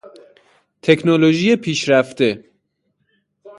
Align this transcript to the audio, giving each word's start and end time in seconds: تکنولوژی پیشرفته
تکنولوژی 0.81 1.55
پیشرفته 1.55 2.43